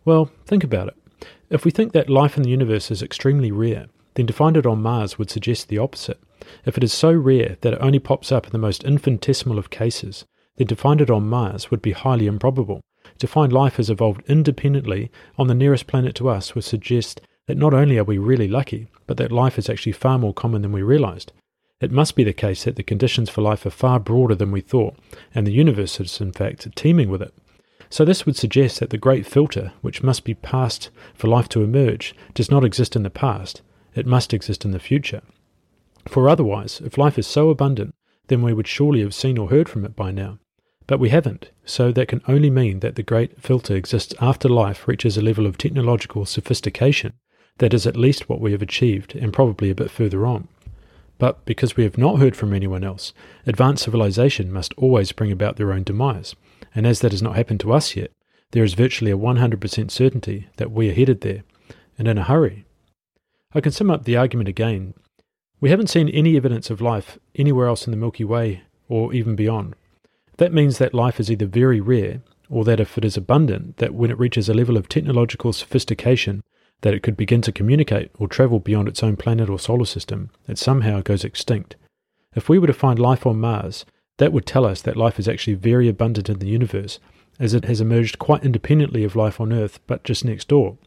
Well, 0.06 0.32
think 0.46 0.64
about 0.64 0.88
it. 0.88 1.28
If 1.50 1.66
we 1.66 1.72
think 1.72 1.92
that 1.92 2.10
life 2.10 2.38
in 2.38 2.44
the 2.44 2.50
universe 2.50 2.90
is 2.90 3.04
extremely 3.04 3.52
rare, 3.52 3.88
then 4.15 4.27
to 4.27 4.33
find 4.33 4.57
it 4.57 4.65
on 4.65 4.81
Mars 4.81 5.18
would 5.18 5.30
suggest 5.30 5.68
the 5.68 5.77
opposite. 5.77 6.19
If 6.65 6.77
it 6.77 6.83
is 6.83 6.94
so 6.94 7.12
rare 7.12 7.57
that 7.62 7.74
it 7.74 7.81
only 7.81 8.00
pops 8.00 8.31
up 8.31 8.45
in 8.45 8.51
the 8.51 8.57
most 8.57 8.83
infinitesimal 8.83 9.57
of 9.57 9.69
cases, 9.69 10.25
then 10.57 10.68
to 10.68 10.75
find 10.75 11.01
it 11.01 11.10
on 11.10 11.27
Mars 11.27 11.71
would 11.71 11.81
be 11.81 11.94
highly 11.94 12.27
improbable. 12.27 12.81
To 13.19 13.27
find 13.27 13.51
life 13.51 13.77
has 13.77 13.89
evolved 13.89 14.24
independently 14.27 15.12
on 15.38 15.48
the 15.48 15.56
nearest 15.56 15.88
planet 15.88 16.15
to 16.15 16.30
us 16.30 16.56
would 16.56 16.63
suggest 16.63 17.21
that 17.48 17.57
not 17.57 17.74
only 17.74 17.98
are 17.98 18.04
we 18.04 18.18
really 18.18 18.48
lucky, 18.48 18.88
but 19.07 19.18
that 19.18 19.31
life 19.31 19.57
is 19.57 19.69
actually 19.69 19.92
far 19.92 20.18
more 20.18 20.33
common 20.33 20.62
than 20.62 20.71
we 20.71 20.81
realized. 20.81 21.31
It 21.81 21.92
must 21.92 22.15
be 22.15 22.24
the 22.24 22.33
case 22.33 22.63
that 22.63 22.77
the 22.77 22.83
conditions 22.83 23.30
for 23.30 23.42
life 23.42 23.65
are 23.65 23.69
far 23.69 24.00
broader 24.00 24.36
than 24.36 24.51
we 24.51 24.62
thought, 24.62 24.95
and 25.36 25.45
the 25.45 25.51
universe 25.51 26.00
is, 26.00 26.21
in 26.21 26.31
fact, 26.31 26.68
teeming 26.75 27.10
with 27.10 27.21
it. 27.21 27.33
So 27.89 28.06
this 28.06 28.25
would 28.25 28.38
suggest 28.38 28.80
that 28.80 28.89
the 28.89 28.98
great 28.98 29.25
filter, 29.25 29.74
which 29.81 30.01
must 30.01 30.24
be 30.24 30.33
passed 30.33 30.89
for 31.13 31.27
life 31.27 31.50
to 31.50 31.62
emerge, 31.62 32.15
does 32.33 32.50
not 32.50 32.63
exist 32.63 32.95
in 32.95 33.04
the 33.04 33.10
past, 33.10 33.62
it 33.95 34.06
must 34.06 34.34
exist 34.34 34.66
in 34.66 34.72
the 34.72 34.80
future. 34.80 35.22
For 36.07 36.28
otherwise, 36.28 36.81
if 36.84 36.98
life 36.98 37.18
is 37.18 37.28
so 37.28 37.50
abundant, 37.50 37.95
then 38.28 38.42
we 38.42 38.54
would 38.54 38.68
surely 38.68 39.01
have 39.01 39.13
seen 39.13 39.38
or 39.38 39.50
heard 39.50 39.69
from 39.69 39.86
it 39.86 39.95
by 39.95 40.12
now. 40.12 40.40
But 40.88 41.00
we 41.00 41.10
haven't, 41.10 41.51
so 41.63 41.92
that 41.92 42.07
can 42.07 42.22
only 42.28 42.50
mean 42.50 42.80
that 42.80 42.95
the 42.95 43.04
great 43.04 43.42
filter 43.42 43.75
exists 43.75 44.13
after 44.19 44.50
life 44.50 44.88
reaches 44.88 45.18
a 45.18 45.22
level 45.22 45.45
of 45.45 45.57
technological 45.57 46.25
sophistication 46.25 47.13
that 47.60 47.74
is 47.74 47.88
at 47.88 47.95
least 47.95 48.28
what 48.28 48.42
we 48.42 48.51
have 48.51 48.62
achieved, 48.62 49.16
and 49.16 49.31
probably 49.31 49.69
a 49.69 49.75
bit 49.75 49.92
further 49.92 50.25
on. 50.25 50.48
But 51.19 51.46
because 51.46 51.78
we 51.78 51.84
have 51.84 51.98
not 51.98 52.19
heard 52.19 52.36
from 52.36 52.54
anyone 52.54 52.84
else, 52.84 53.13
advanced 53.46 53.84
civilization 53.84 54.51
must 54.51 54.74
always 54.74 55.12
bring 55.12 55.31
about 55.31 55.56
their 55.56 55.72
own 55.72 55.84
demise 55.84 56.36
and 56.75 56.88
as 56.88 57.00
that 57.00 57.12
has 57.12 57.22
not 57.22 57.36
happened 57.36 57.60
to 57.62 57.74
us 57.74 57.96
yet, 57.96 58.12
there 58.51 58.63
is 58.63 58.74
virtually 58.74 59.12
a 59.12 59.18
100% 59.18 59.92
certainty 59.92 60.48
that 60.57 60.72
we 60.72 60.89
are 60.89 60.94
headed 60.94 61.22
there, 61.22 61.44
and 61.98 62.07
in 62.07 62.18
a 62.18 62.24
hurry. 62.24 62.66
I 63.56 63.62
can 63.62 63.72
sum 63.72 63.92
up 63.92 64.04
the 64.04 64.18
argument 64.18 64.50
again. 64.50 64.96
We 65.62 65.70
haven't 65.70 65.90
seen 65.90 66.10
any 66.10 66.36
evidence 66.36 66.70
of 66.70 66.82
life 66.82 67.20
anywhere 67.36 67.68
else 67.68 67.86
in 67.86 67.92
the 67.92 67.98
Milky 67.98 68.24
Way 68.24 68.64
or 68.90 69.14
even 69.14 69.36
beyond. 69.36 69.76
That 70.38 70.54
means 70.54 70.80
that 70.80 70.94
life 70.94 71.20
is 71.20 71.30
either 71.30 71.46
very 71.46 71.80
rare, 71.80 72.22
or 72.50 72.64
that 72.66 72.80
if 72.80 72.98
it 72.98 73.06
is 73.06 73.16
abundant, 73.16 73.78
that 73.78 73.94
when 73.94 74.10
it 74.10 74.18
reaches 74.18 74.50
a 74.50 74.54
level 74.54 74.76
of 74.76 74.90
technological 74.90 75.54
sophistication, 75.54 76.44
that 76.82 76.94
it 76.94 77.04
could 77.04 77.16
begin 77.16 77.42
to 77.42 77.52
communicate 77.52 78.12
or 78.18 78.28
travel 78.28 78.60
beyond 78.60 78.88
its 78.88 79.04
own 79.04 79.16
planet 79.16 79.50
or 79.50 79.60
solar 79.60 79.86
system, 79.86 80.32
it 80.48 80.58
somehow 80.58 81.02
goes 81.02 81.24
extinct. 81.24 81.76
If 82.36 82.50
we 82.50 82.58
were 82.58 82.68
to 82.68 82.74
find 82.74 82.98
life 82.98 83.26
on 83.26 83.40
Mars, 83.40 83.86
that 84.18 84.34
would 84.34 84.46
tell 84.46 84.66
us 84.66 84.82
that 84.82 84.98
life 84.98 85.20
is 85.20 85.28
actually 85.28 85.54
very 85.54 85.88
abundant 85.88 86.30
in 86.30 86.40
the 86.40 86.48
universe, 86.48 87.00
as 87.40 87.54
it 87.54 87.66
has 87.66 87.80
emerged 87.80 88.20
quite 88.20 88.44
independently 88.44 89.04
of 89.04 89.16
life 89.16 89.40
on 89.40 89.54
Earth, 89.54 89.80
but 89.88 90.04
just 90.04 90.26
next 90.26 90.48
door. 90.48 90.78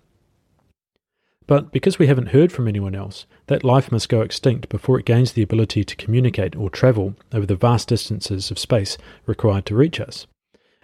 But 1.47 1.71
because 1.71 1.99
we 1.99 2.09
haven't 2.09 2.31
heard 2.31 2.51
from 2.51 2.67
anyone 2.67 2.95
else, 2.95 3.27
that 3.47 3.63
life 3.63 3.93
must 3.93 4.09
go 4.09 4.21
extinct 4.21 4.69
before 4.69 4.99
it 4.99 5.07
gains 5.07 5.33
the 5.33 5.43
ability 5.43 5.85
to 5.85 5.97
communicate 5.97 6.57
or 6.57 6.71
travel 6.71 7.15
over 7.33 7.47
the 7.47 7.55
vast 7.55 7.89
distances 7.89 8.51
of 8.51 8.59
space 8.59 8.99
required 9.27 9.65
to 9.67 9.77
reach 9.77 10.01
us. 10.01 10.27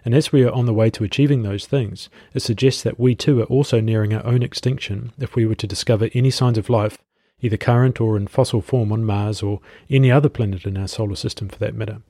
And 0.05 0.13
as 0.13 0.31
we 0.31 0.43
are 0.43 0.51
on 0.51 0.65
the 0.65 0.73
way 0.73 0.89
to 0.91 1.03
achieving 1.03 1.43
those 1.43 1.65
things, 1.65 2.09
it 2.33 2.41
suggests 2.41 2.81
that 2.83 2.99
we 2.99 3.15
too 3.15 3.41
are 3.41 3.45
also 3.45 3.79
nearing 3.79 4.13
our 4.13 4.25
own 4.25 4.43
extinction 4.43 5.11
if 5.17 5.35
we 5.35 5.45
were 5.45 5.55
to 5.55 5.67
discover 5.67 6.09
any 6.13 6.29
signs 6.29 6.57
of 6.57 6.69
life, 6.69 6.97
either 7.41 7.57
current 7.57 7.99
or 7.99 8.15
in 8.17 8.27
fossil 8.27 8.61
form 8.61 8.91
on 8.91 9.05
Mars 9.05 9.41
or 9.41 9.59
any 9.89 10.11
other 10.11 10.29
planet 10.29 10.65
in 10.65 10.77
our 10.77 10.87
solar 10.87 11.15
system 11.15 11.49
for 11.49 11.59
that 11.59 11.75
matter. 11.75 12.01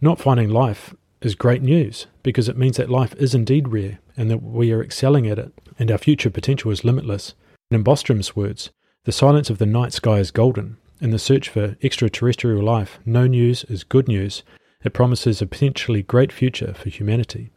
Not 0.00 0.20
finding 0.20 0.50
life 0.50 0.94
is 1.22 1.34
great 1.34 1.62
news 1.62 2.06
because 2.22 2.48
it 2.48 2.58
means 2.58 2.76
that 2.76 2.90
life 2.90 3.14
is 3.16 3.34
indeed 3.34 3.68
rare 3.68 3.98
and 4.16 4.30
that 4.30 4.42
we 4.42 4.72
are 4.72 4.82
excelling 4.82 5.26
at 5.26 5.38
it 5.38 5.52
and 5.78 5.90
our 5.90 5.98
future 5.98 6.30
potential 6.30 6.70
is 6.70 6.84
limitless. 6.84 7.34
In 7.70 7.82
Bostrom's 7.82 8.36
words, 8.36 8.70
the 9.04 9.12
silence 9.12 9.50
of 9.50 9.58
the 9.58 9.66
night 9.66 9.92
sky 9.92 10.18
is 10.18 10.30
golden. 10.30 10.76
In 11.00 11.10
the 11.10 11.18
search 11.18 11.48
for 11.48 11.76
extraterrestrial 11.82 12.62
life, 12.62 12.98
no 13.04 13.26
news 13.26 13.64
is 13.64 13.82
good 13.82 14.06
news. 14.06 14.44
It 14.84 14.92
promises 14.92 15.42
a 15.42 15.46
potentially 15.46 16.02
great 16.02 16.32
future 16.32 16.74
for 16.74 16.88
humanity. 16.88 17.50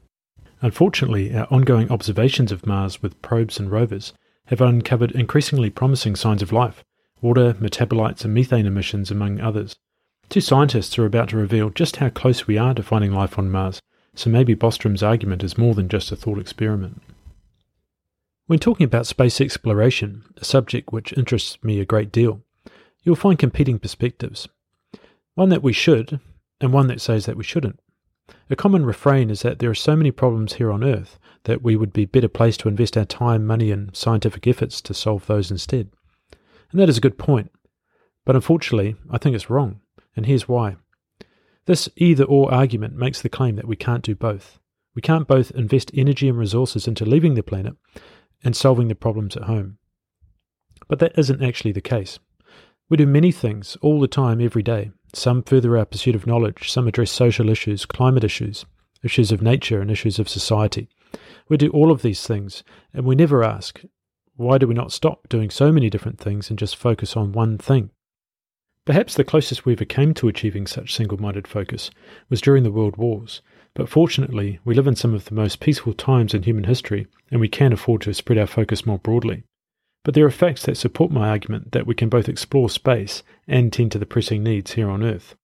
Unfortunately, 0.62 1.34
our 1.36 1.48
ongoing 1.52 1.92
observations 1.92 2.52
of 2.52 2.66
Mars 2.66 3.02
with 3.02 3.22
probes 3.22 3.60
and 3.60 3.72
rovers 3.72 4.14
have 4.48 4.62
uncovered 4.62 5.12
increasingly 5.12 5.70
promising 5.70 6.16
signs 6.16 6.42
of 6.42 6.52
life 6.52 6.84
water, 7.22 7.54
metabolites, 7.56 8.24
and 8.24 8.34
methane 8.34 8.66
emissions, 8.66 9.12
among 9.12 9.42
others. 9.42 9.76
Two 10.30 10.42
scientists 10.42 10.98
are 10.98 11.06
about 11.06 11.30
to 11.30 11.38
reveal 11.38 11.70
just 11.70 11.98
how 11.98 12.10
close 12.10 12.48
we 12.48 12.58
are 12.58 12.74
to 12.74 12.82
finding 12.82 13.12
life 13.12 13.38
on 13.38 13.52
Mars, 13.52 13.82
so 14.16 14.30
maybe 14.30 14.56
Bostrom's 14.56 15.04
argument 15.04 15.44
is 15.44 15.58
more 15.58 15.76
than 15.76 15.90
just 15.90 16.12
a 16.12 16.16
thought 16.16 16.40
experiment. 16.40 17.02
When 18.50 18.58
talking 18.58 18.84
about 18.84 19.06
space 19.06 19.40
exploration, 19.40 20.24
a 20.38 20.44
subject 20.44 20.92
which 20.92 21.14
interests 21.16 21.64
me 21.64 21.80
a 21.80 21.86
great 21.86 22.12
deal, 22.12 22.42
you'll 23.04 23.16
find 23.16 23.38
competing 23.38 23.78
perspectives. 23.78 24.50
One 25.36 25.50
that 25.50 25.62
we 25.62 25.72
should, 25.72 26.20
and 26.60 26.74
one 26.74 26.88
that 26.88 27.00
says 27.00 27.28
that 27.28 27.38
we 27.38 27.44
shouldn't. 27.44 27.80
A 28.50 28.56
common 28.56 28.88
refrain 28.88 29.30
is 29.30 29.44
that 29.44 29.60
there 29.60 29.70
are 29.70 29.76
so 29.76 29.96
many 29.96 30.10
problems 30.10 30.54
here 30.54 30.72
on 30.72 30.84
Earth 30.84 31.20
that 31.44 31.62
we 31.62 31.76
would 31.76 31.94
be 31.94 32.06
better 32.06 32.28
placed 32.28 32.62
to 32.62 32.68
invest 32.68 32.98
our 32.98 33.06
time, 33.06 33.46
money, 33.46 33.70
and 33.70 33.96
scientific 33.96 34.48
efforts 34.48 34.82
to 34.82 34.96
solve 34.96 35.28
those 35.28 35.52
instead. 35.52 35.92
And 36.72 36.82
that 36.82 36.90
is 36.90 36.98
a 36.98 37.02
good 37.02 37.20
point. 37.20 37.52
But 38.26 38.36
unfortunately, 38.36 38.96
I 39.12 39.20
think 39.20 39.36
it's 39.36 39.52
wrong 39.52 39.80
and 40.16 40.26
here's 40.26 40.50
why. 40.50 40.78
This 41.68 41.88
either 41.98 42.24
or 42.24 42.52
argument 42.52 42.96
makes 42.96 43.22
the 43.22 43.30
claim 43.30 43.58
that 43.58 43.68
we 43.68 43.76
can't 43.76 44.04
do 44.04 44.16
both. 44.16 44.58
We 44.96 45.04
can't 45.04 45.28
both 45.28 45.52
invest 45.52 45.92
energy 45.94 46.28
and 46.28 46.38
resources 46.40 46.88
into 46.88 47.06
leaving 47.06 47.36
the 47.36 47.44
planet 47.44 47.76
and 48.44 48.56
solving 48.56 48.88
the 48.88 48.96
problems 48.96 49.36
at 49.36 49.44
home. 49.44 49.78
But 50.88 51.00
that 51.00 51.18
isn't 51.18 51.44
actually 51.44 51.72
the 51.72 51.82
case. 51.82 52.20
We 52.90 52.98
do 52.98 53.06
many 53.06 53.32
things 53.32 53.78
all 53.82 54.00
the 54.00 54.08
time, 54.08 54.42
every 54.42 54.64
day. 54.64 54.92
Some 55.14 55.44
further 55.44 55.78
our 55.78 55.86
pursuit 55.86 56.16
of 56.16 56.26
knowledge, 56.26 56.72
some 56.72 56.88
address 56.88 57.12
social 57.12 57.50
issues, 57.50 57.86
climate 57.86 58.24
issues, 58.24 58.66
issues 59.04 59.32
of 59.32 59.42
nature, 59.42 59.82
and 59.82 59.92
issues 59.92 60.20
of 60.20 60.30
society. 60.30 60.90
We 61.48 61.58
do 61.58 61.70
all 61.70 61.92
of 61.92 62.02
these 62.02 62.26
things, 62.26 62.64
and 62.94 63.06
we 63.06 63.16
never 63.16 63.44
ask, 63.44 63.82
why 64.36 64.58
do 64.58 64.68
we 64.68 64.74
not 64.74 64.92
stop 64.92 65.28
doing 65.30 65.50
so 65.50 65.72
many 65.72 65.90
different 65.90 66.18
things 66.20 66.50
and 66.50 66.58
just 66.58 66.76
focus 66.76 67.18
on 67.18 67.32
one 67.32 67.58
thing? 67.58 67.92
Perhaps 68.86 69.16
the 69.16 69.24
closest 69.24 69.66
we 69.66 69.74
ever 69.74 69.86
came 69.86 70.14
to 70.16 70.28
achieving 70.28 70.66
such 70.66 70.96
single 70.96 71.20
minded 71.20 71.48
focus 71.48 71.92
was 72.30 72.42
during 72.42 72.64
the 72.64 72.72
World 72.72 72.98
Wars, 72.98 73.42
but 73.80 73.88
fortunately, 73.88 74.60
we 74.66 74.76
live 74.76 74.88
in 74.88 74.96
some 74.96 75.14
of 75.14 75.24
the 75.24 75.34
most 75.34 75.62
peaceful 75.62 75.94
times 75.94 76.34
in 76.34 76.44
human 76.44 76.66
history, 76.66 77.08
and 77.32 77.40
we 77.40 77.48
can 77.48 77.72
afford 77.72 78.02
to 78.02 78.14
spread 78.14 78.38
our 78.38 78.46
focus 78.46 78.86
more 78.86 79.00
broadly. 79.00 79.44
But 80.04 80.16
there 80.16 80.26
are 80.26 80.32
facts 80.32 80.64
that 80.64 80.76
support 80.76 81.12
my 81.12 81.30
argument 81.30 81.72
that 81.72 81.88
we 81.88 81.96
can 81.96 82.10
both 82.10 82.28
explore 82.28 82.70
space 82.70 83.24
and 83.48 83.72
tend 83.72 83.94
to 83.94 83.98
the 83.98 84.06
pressing 84.06 84.44
needs 84.44 84.74
here 84.74 84.90
on 84.90 85.02
Earth. 85.02 85.36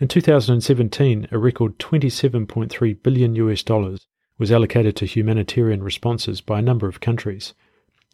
In 0.00 0.08
2017, 0.08 1.28
a 1.30 1.38
record 1.38 1.78
27.3 1.78 3.00
billion 3.00 3.36
US 3.36 3.62
dollars 3.62 4.08
was 4.38 4.50
allocated 4.50 4.96
to 4.96 5.06
humanitarian 5.06 5.84
responses 5.84 6.40
by 6.40 6.58
a 6.58 6.62
number 6.62 6.88
of 6.88 6.98
countries. 6.98 7.54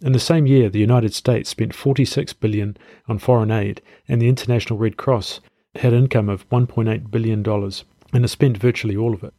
In 0.03 0.13
the 0.13 0.21
same 0.21 0.47
year, 0.47 0.69
the 0.69 0.79
United 0.79 1.15
States 1.15 1.49
spent 1.49 1.75
46 1.75 2.35
billion 2.35 2.77
on 3.09 3.19
foreign 3.19 3.51
aid, 3.51 3.81
and 4.09 4.21
the 4.21 4.29
International 4.29 4.79
Red 4.79 4.99
Cross 4.99 5.41
had 5.77 5.95
income 5.95 6.29
of 6.29 6.47
1.8 6.51 7.11
billion 7.11 7.43
dollars 7.43 7.87
and 8.13 8.25
has 8.25 8.33
spent 8.33 8.59
virtually 8.59 8.95
all 8.95 9.15
of 9.15 9.25
it. 9.25 9.33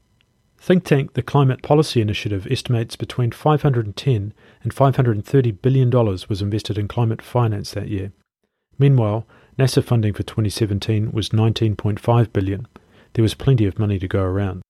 Think 0.65 0.83
tank 0.83 1.13
the 1.13 1.21
Climate 1.21 1.61
Policy 1.61 2.01
Initiative 2.01 2.47
estimates 2.49 2.95
between 2.95 3.31
510 3.31 4.33
and 4.63 4.73
530 4.73 5.51
billion 5.51 5.91
dollars 5.91 6.27
was 6.27 6.41
invested 6.41 6.79
in 6.79 6.87
climate 6.87 7.21
finance 7.21 7.69
that 7.73 7.87
year. 7.87 8.11
Meanwhile, 8.79 9.27
NASA 9.59 9.83
funding 9.83 10.13
for 10.13 10.23
2017 10.23 11.11
was 11.11 11.29
19.5 11.29 12.33
billion. 12.33 12.67
There 13.13 13.21
was 13.21 13.35
plenty 13.35 13.67
of 13.67 13.77
money 13.77 13.99
to 13.99 14.07
go 14.07 14.23
around. 14.23 14.63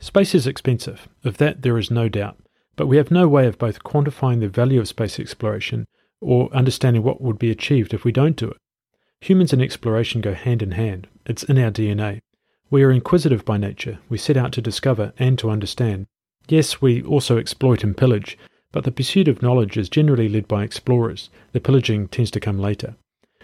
Space 0.00 0.34
is 0.34 0.46
expensive, 0.46 1.08
of 1.24 1.38
that 1.38 1.62
there 1.62 1.78
is 1.78 1.90
no 1.90 2.10
doubt, 2.10 2.36
but 2.76 2.86
we 2.86 2.98
have 2.98 3.10
no 3.10 3.26
way 3.26 3.46
of 3.46 3.56
both 3.56 3.84
quantifying 3.84 4.40
the 4.40 4.48
value 4.48 4.80
of 4.80 4.86
space 4.86 5.18
exploration 5.18 5.86
or 6.20 6.52
understanding 6.52 7.02
what 7.02 7.22
would 7.22 7.38
be 7.38 7.50
achieved 7.50 7.94
if 7.94 8.04
we 8.04 8.12
don't 8.12 8.36
do 8.36 8.50
it. 8.50 8.58
Humans 9.22 9.54
and 9.54 9.62
exploration 9.62 10.20
go 10.20 10.34
hand 10.34 10.62
in 10.62 10.72
hand. 10.72 11.08
It's 11.24 11.42
in 11.42 11.58
our 11.58 11.70
DNA. 11.70 12.20
We 12.68 12.82
are 12.82 12.90
inquisitive 12.90 13.44
by 13.44 13.58
nature. 13.58 13.98
We 14.08 14.18
set 14.18 14.36
out 14.36 14.52
to 14.52 14.60
discover 14.60 15.12
and 15.18 15.38
to 15.38 15.50
understand. 15.50 16.06
Yes, 16.48 16.82
we 16.82 17.00
also 17.02 17.38
exploit 17.38 17.84
and 17.84 17.96
pillage, 17.96 18.36
but 18.72 18.82
the 18.82 18.90
pursuit 18.90 19.28
of 19.28 19.40
knowledge 19.40 19.76
is 19.76 19.88
generally 19.88 20.28
led 20.28 20.48
by 20.48 20.64
explorers. 20.64 21.30
The 21.52 21.60
pillaging 21.60 22.08
tends 22.08 22.32
to 22.32 22.40
come 22.40 22.58
later. 22.58 22.96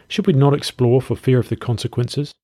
Should 0.09 0.27
we 0.27 0.33
not 0.33 0.55
explore 0.55 1.01
for 1.01 1.15
fear 1.15 1.39
of 1.39 1.49
the 1.49 1.57
consequences? 1.57 2.35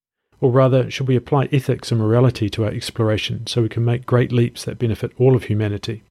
Or 0.40 0.52
rather, 0.52 0.88
should 0.88 1.08
we 1.08 1.16
apply 1.16 1.48
ethics 1.50 1.90
and 1.90 2.00
morality 2.00 2.48
to 2.50 2.64
our 2.64 2.70
exploration 2.70 3.48
so 3.48 3.62
we 3.62 3.68
can 3.68 3.84
make 3.84 4.06
great 4.06 4.30
leaps 4.30 4.64
that 4.64 4.78
benefit 4.78 5.12
all 5.18 5.34
of 5.34 5.44
humanity? 5.44 6.04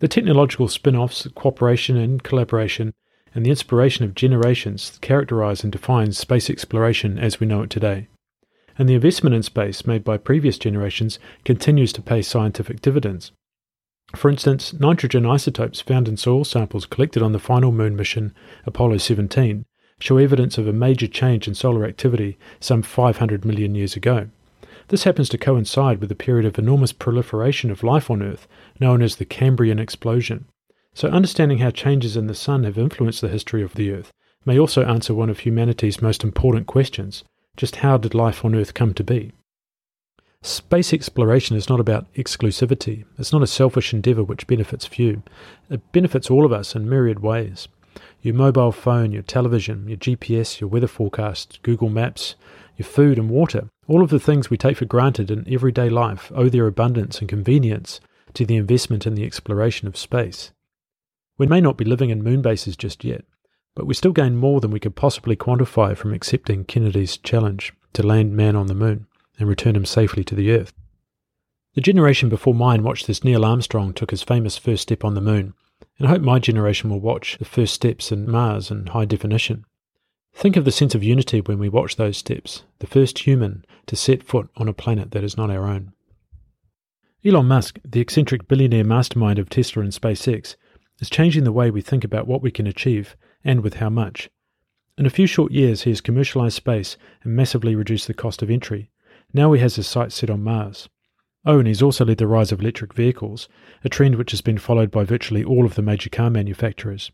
The 0.00 0.08
technological 0.08 0.68
spin 0.68 0.96
offs, 0.96 1.26
cooperation 1.34 1.98
and 1.98 2.22
collaboration, 2.22 2.94
and 3.34 3.44
the 3.44 3.50
inspiration 3.50 4.06
of 4.06 4.14
generations 4.14 4.98
characterize 5.02 5.62
and 5.62 5.70
define 5.70 6.12
space 6.12 6.48
exploration 6.48 7.18
as 7.18 7.40
we 7.40 7.46
know 7.46 7.62
it 7.62 7.70
today. 7.70 8.08
And 8.78 8.88
the 8.88 8.94
investment 8.94 9.34
in 9.34 9.42
space 9.42 9.86
made 9.86 10.04
by 10.04 10.18
previous 10.18 10.56
generations 10.56 11.18
continues 11.44 11.92
to 11.94 12.02
pay 12.02 12.22
scientific 12.22 12.80
dividends. 12.80 13.32
For 14.14 14.30
instance, 14.30 14.72
nitrogen 14.72 15.26
isotopes 15.26 15.80
found 15.80 16.08
in 16.08 16.16
soil 16.16 16.44
samples 16.44 16.86
collected 16.86 17.22
on 17.22 17.32
the 17.32 17.40
final 17.40 17.72
moon 17.72 17.96
mission, 17.96 18.32
Apollo 18.64 18.98
17, 18.98 19.66
show 20.00 20.16
evidence 20.16 20.56
of 20.58 20.68
a 20.68 20.72
major 20.72 21.08
change 21.08 21.48
in 21.48 21.54
solar 21.54 21.84
activity 21.84 22.38
some 22.60 22.82
500 22.82 23.44
million 23.44 23.74
years 23.74 23.96
ago. 23.96 24.28
This 24.88 25.04
happens 25.04 25.28
to 25.30 25.38
coincide 25.38 26.00
with 26.00 26.10
a 26.10 26.14
period 26.14 26.46
of 26.46 26.58
enormous 26.58 26.92
proliferation 26.92 27.70
of 27.70 27.82
life 27.82 28.10
on 28.10 28.22
Earth, 28.22 28.46
known 28.80 29.02
as 29.02 29.16
the 29.16 29.26
Cambrian 29.26 29.78
explosion. 29.78 30.46
So, 30.94 31.08
understanding 31.08 31.58
how 31.58 31.70
changes 31.70 32.16
in 32.16 32.28
the 32.28 32.34
Sun 32.34 32.64
have 32.64 32.78
influenced 32.78 33.20
the 33.20 33.28
history 33.28 33.62
of 33.62 33.74
the 33.74 33.92
Earth 33.92 34.12
may 34.46 34.58
also 34.58 34.84
answer 34.84 35.12
one 35.12 35.28
of 35.28 35.40
humanity's 35.40 36.00
most 36.00 36.24
important 36.24 36.66
questions 36.66 37.24
just 37.58 37.76
how 37.76 37.98
did 37.98 38.14
life 38.14 38.44
on 38.44 38.54
Earth 38.54 38.72
come 38.72 38.94
to 38.94 39.04
be? 39.04 39.32
Space 40.42 40.92
exploration 40.92 41.56
is 41.56 41.68
not 41.68 41.80
about 41.80 42.10
exclusivity. 42.14 43.04
It's 43.18 43.32
not 43.32 43.42
a 43.42 43.48
selfish 43.48 43.92
endeavour 43.92 44.22
which 44.22 44.46
benefits 44.46 44.86
few. 44.86 45.24
It 45.68 45.90
benefits 45.90 46.30
all 46.30 46.46
of 46.46 46.52
us 46.52 46.74
in 46.74 46.88
myriad 46.88 47.18
ways 47.18 47.68
your 48.22 48.34
mobile 48.34 48.70
phone, 48.70 49.10
your 49.10 49.22
television, 49.22 49.88
your 49.88 49.96
GPS, 49.96 50.60
your 50.60 50.68
weather 50.68 50.86
forecast, 50.86 51.58
Google 51.62 51.88
Maps, 51.88 52.36
your 52.76 52.86
food 52.86 53.18
and 53.18 53.28
water, 53.28 53.68
all 53.88 54.02
of 54.02 54.10
the 54.10 54.20
things 54.20 54.50
we 54.50 54.56
take 54.56 54.76
for 54.76 54.84
granted 54.84 55.30
in 55.30 55.52
everyday 55.52 55.88
life 55.88 56.30
owe 56.34 56.48
their 56.48 56.66
abundance 56.66 57.18
and 57.18 57.28
convenience 57.28 58.00
to 58.34 58.46
the 58.46 58.56
investment 58.56 59.06
in 59.06 59.14
the 59.14 59.24
exploration 59.24 59.88
of 59.88 59.96
space. 59.96 60.52
We 61.38 61.46
may 61.46 61.60
not 61.60 61.76
be 61.76 61.84
living 61.84 62.10
in 62.10 62.22
moon 62.22 62.42
bases 62.42 62.76
just 62.76 63.04
yet, 63.04 63.24
but 63.78 63.86
we 63.86 63.94
still 63.94 64.10
gain 64.10 64.34
more 64.34 64.60
than 64.60 64.72
we 64.72 64.80
could 64.80 64.96
possibly 64.96 65.36
quantify 65.36 65.96
from 65.96 66.12
accepting 66.12 66.64
Kennedy's 66.64 67.16
challenge 67.16 67.72
to 67.92 68.04
land 68.04 68.36
man 68.36 68.56
on 68.56 68.66
the 68.66 68.74
moon 68.74 69.06
and 69.38 69.48
return 69.48 69.76
him 69.76 69.84
safely 69.84 70.24
to 70.24 70.34
the 70.34 70.50
Earth. 70.50 70.72
The 71.74 71.80
generation 71.80 72.28
before 72.28 72.56
mine 72.56 72.82
watched 72.82 73.08
as 73.08 73.22
Neil 73.22 73.44
Armstrong 73.44 73.94
took 73.94 74.10
his 74.10 74.24
famous 74.24 74.58
first 74.58 74.82
step 74.82 75.04
on 75.04 75.14
the 75.14 75.20
moon 75.20 75.54
and 75.96 76.08
I 76.08 76.10
hope 76.10 76.22
my 76.22 76.40
generation 76.40 76.90
will 76.90 76.98
watch 76.98 77.38
the 77.38 77.44
first 77.44 77.72
steps 77.72 78.10
in 78.10 78.28
Mars 78.28 78.72
in 78.72 78.88
high 78.88 79.04
definition. 79.04 79.64
Think 80.34 80.56
of 80.56 80.64
the 80.64 80.72
sense 80.72 80.96
of 80.96 81.04
unity 81.04 81.40
when 81.40 81.60
we 81.60 81.68
watch 81.68 81.94
those 81.94 82.16
steps, 82.16 82.64
the 82.80 82.88
first 82.88 83.20
human 83.20 83.64
to 83.86 83.94
set 83.94 84.24
foot 84.24 84.48
on 84.56 84.66
a 84.66 84.72
planet 84.72 85.12
that 85.12 85.22
is 85.22 85.36
not 85.36 85.52
our 85.52 85.68
own. 85.68 85.92
Elon 87.24 87.46
Musk, 87.46 87.78
the 87.84 88.00
eccentric 88.00 88.48
billionaire 88.48 88.82
mastermind 88.82 89.38
of 89.38 89.48
Tesla 89.48 89.84
and 89.84 89.92
SpaceX, 89.92 90.56
is 90.98 91.08
changing 91.08 91.44
the 91.44 91.52
way 91.52 91.70
we 91.70 91.80
think 91.80 92.02
about 92.02 92.26
what 92.26 92.42
we 92.42 92.50
can 92.50 92.66
achieve 92.66 93.14
and 93.48 93.62
with 93.62 93.76
how 93.76 93.88
much. 93.88 94.28
In 94.98 95.06
a 95.06 95.10
few 95.10 95.26
short 95.26 95.52
years, 95.52 95.82
he 95.82 95.90
has 95.90 96.02
commercialized 96.02 96.56
space 96.56 96.98
and 97.24 97.34
massively 97.34 97.74
reduced 97.74 98.06
the 98.06 98.12
cost 98.12 98.42
of 98.42 98.50
entry. 98.50 98.90
Now 99.32 99.54
he 99.54 99.60
has 99.60 99.76
his 99.76 99.86
sights 99.86 100.16
set 100.16 100.28
on 100.28 100.44
Mars. 100.44 100.90
Oh, 101.46 101.58
and 101.58 101.66
he's 101.66 101.80
also 101.80 102.04
led 102.04 102.18
the 102.18 102.26
rise 102.26 102.52
of 102.52 102.60
electric 102.60 102.92
vehicles, 102.92 103.48
a 103.82 103.88
trend 103.88 104.16
which 104.16 104.32
has 104.32 104.42
been 104.42 104.58
followed 104.58 104.90
by 104.90 105.04
virtually 105.04 105.42
all 105.42 105.64
of 105.64 105.76
the 105.76 105.82
major 105.82 106.10
car 106.10 106.28
manufacturers. 106.28 107.10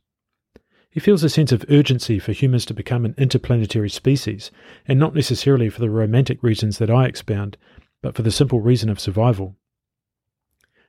He 0.91 0.99
feels 0.99 1.23
a 1.23 1.29
sense 1.29 1.53
of 1.53 1.65
urgency 1.69 2.19
for 2.19 2.33
humans 2.33 2.65
to 2.67 2.75
become 2.75 3.05
an 3.05 3.15
interplanetary 3.17 3.91
species, 3.91 4.51
and 4.89 4.99
not 4.99 5.15
necessarily 5.15 5.69
for 5.69 5.81
the 5.81 5.91
romantic 5.91 6.43
reasons 6.43 6.79
that 6.79 6.91
I 6.91 7.07
expound, 7.07 7.57
but 8.03 8.17
for 8.17 8.23
the 8.23 8.33
simple 8.33 8.61
reason 8.61 8.89
of 8.89 8.99
survival. 8.99 9.57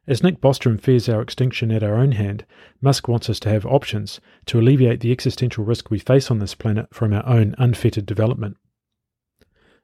As 0.08 0.22
Nick 0.22 0.40
Bostrom 0.40 0.80
fears 0.80 1.10
our 1.10 1.20
extinction 1.20 1.72
at 1.72 1.82
our 1.82 1.96
own 1.96 2.12
hand, 2.12 2.46
Musk 2.80 3.08
wants 3.08 3.28
us 3.28 3.40
to 3.40 3.50
have 3.50 3.66
options 3.66 4.20
to 4.46 4.60
alleviate 4.60 5.00
the 5.00 5.12
existential 5.12 5.66
risk 5.66 5.90
we 5.90 5.98
face 5.98 6.30
on 6.30 6.38
this 6.38 6.54
planet 6.54 6.94
from 6.94 7.12
our 7.12 7.26
own 7.26 7.56
unfettered 7.58 8.06
development. 8.06 8.58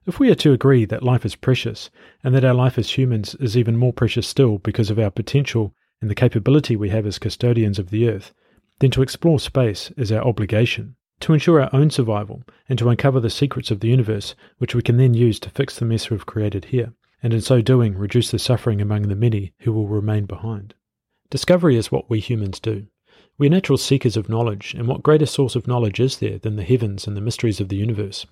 If 0.06 0.20
we 0.20 0.30
are 0.30 0.36
to 0.36 0.52
agree 0.52 0.84
that 0.84 1.02
life 1.02 1.24
is 1.24 1.34
precious, 1.34 1.90
and 2.22 2.32
that 2.36 2.44
our 2.44 2.54
life 2.54 2.78
as 2.78 2.96
humans 2.96 3.34
is 3.40 3.56
even 3.56 3.76
more 3.76 3.92
precious 3.92 4.28
still 4.28 4.58
because 4.58 4.90
of 4.90 4.98
our 4.98 5.10
potential 5.10 5.74
and 6.00 6.08
the 6.08 6.14
capability 6.14 6.76
we 6.76 6.90
have 6.90 7.06
as 7.06 7.18
custodians 7.18 7.80
of 7.80 7.90
the 7.90 8.08
earth, 8.08 8.32
then 8.78 8.92
to 8.92 9.02
explore 9.02 9.40
space 9.40 9.90
is 9.96 10.12
our 10.12 10.24
obligation, 10.24 10.94
to 11.18 11.32
ensure 11.32 11.60
our 11.60 11.70
own 11.72 11.90
survival, 11.90 12.44
and 12.68 12.78
to 12.78 12.88
uncover 12.88 13.18
the 13.18 13.30
secrets 13.30 13.72
of 13.72 13.80
the 13.80 13.88
universe 13.88 14.36
which 14.58 14.74
we 14.74 14.82
can 14.82 14.98
then 14.98 15.14
use 15.14 15.40
to 15.40 15.50
fix 15.50 15.76
the 15.76 15.84
mess 15.84 16.10
we've 16.10 16.26
created 16.26 16.66
here, 16.66 16.92
and 17.22 17.32
in 17.32 17.40
so 17.40 17.60
doing 17.60 17.96
reduce 17.96 18.30
the 18.30 18.38
suffering 18.38 18.80
among 18.80 19.02
the 19.02 19.14
many 19.14 19.52
who 19.60 19.72
will 19.72 19.86
remain 19.86 20.26
behind. 20.26 20.74
Discovery 21.30 21.76
is 21.76 21.92
what 21.92 22.10
we 22.10 22.20
humans 22.20 22.58
do. 22.58 22.86
We 23.38 23.46
are 23.46 23.50
natural 23.50 23.78
seekers 23.78 24.16
of 24.16 24.28
knowledge, 24.28 24.74
and 24.74 24.86
what 24.86 25.02
greater 25.02 25.26
source 25.26 25.56
of 25.56 25.66
knowledge 25.66 26.00
is 26.00 26.18
there 26.18 26.38
than 26.38 26.56
the 26.56 26.64
heavens 26.64 27.06
and 27.06 27.16
the 27.16 27.20
mysteries 27.20 27.60
of 27.60 27.68
the 27.68 27.76
universe? 27.76 28.26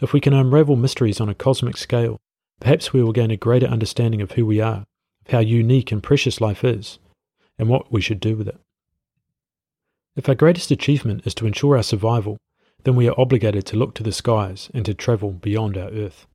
If 0.00 0.12
we 0.12 0.20
can 0.20 0.34
unravel 0.34 0.76
mysteries 0.76 1.20
on 1.20 1.28
a 1.28 1.34
cosmic 1.34 1.76
scale, 1.76 2.18
perhaps 2.60 2.92
we 2.92 3.02
will 3.02 3.12
gain 3.12 3.30
a 3.30 3.36
greater 3.36 3.66
understanding 3.66 4.20
of 4.20 4.32
who 4.32 4.44
we 4.44 4.60
are, 4.60 4.84
of 5.24 5.32
how 5.32 5.38
unique 5.38 5.90
and 5.90 6.02
precious 6.02 6.40
life 6.40 6.64
is, 6.64 6.98
and 7.58 7.68
what 7.68 7.90
we 7.90 8.00
should 8.00 8.20
do 8.20 8.36
with 8.36 8.48
it. 8.48 8.60
If 10.16 10.28
our 10.28 10.34
greatest 10.34 10.70
achievement 10.70 11.26
is 11.26 11.34
to 11.36 11.46
ensure 11.46 11.76
our 11.76 11.82
survival, 11.82 12.38
then 12.84 12.96
we 12.96 13.08
are 13.08 13.18
obligated 13.18 13.66
to 13.66 13.76
look 13.76 13.94
to 13.94 14.02
the 14.02 14.12
skies 14.12 14.70
and 14.74 14.84
to 14.84 14.94
travel 14.94 15.32
beyond 15.32 15.76
our 15.76 15.90
Earth. 15.90 16.26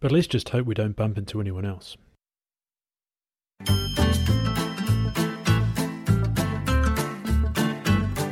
But 0.00 0.12
let's 0.12 0.26
just 0.26 0.50
hope 0.50 0.66
we 0.66 0.74
don't 0.74 0.96
bump 0.96 1.18
into 1.18 1.40
anyone 1.40 1.64
else. 1.64 1.96